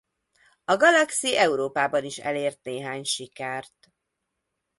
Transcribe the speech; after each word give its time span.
A 0.65 0.77
Galaxie 0.77 1.37
Európában 1.39 2.03
is 2.03 2.17
elért 2.17 2.63
néhány 2.63 3.03
sikert. 3.03 3.93